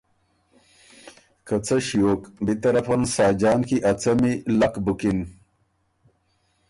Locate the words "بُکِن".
4.85-5.19